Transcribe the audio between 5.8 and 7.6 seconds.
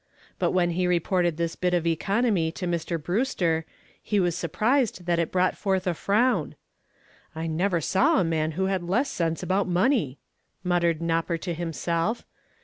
a frown. "I